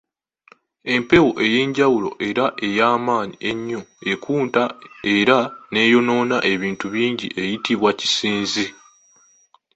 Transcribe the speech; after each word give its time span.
Empewo 0.93 1.29
ey’enjawulo 1.45 2.09
era 2.27 2.45
ey’amaanyi 2.67 3.35
ennyo 3.49 3.81
ekunta 4.11 4.63
era 5.15 5.37
n’eyonoonya 5.71 6.37
ebintu 6.51 6.85
bingi 6.93 7.27
eyitibwa 7.41 7.89
Kisinsi. 7.99 8.65